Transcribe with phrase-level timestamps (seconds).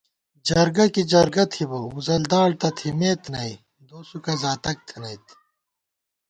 [0.47, 3.51] جرگہ کی جرگہ تھِبہ، وُزل داڑ تہ تِھمېت نئ،
[3.87, 5.25] دوسُوکہ زاتَک تھنَئیت